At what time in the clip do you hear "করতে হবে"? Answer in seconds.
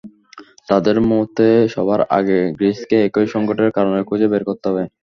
4.49-4.83